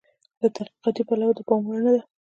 [0.41, 2.01] له تحقیقاتي پلوه د پام وړ نه ده.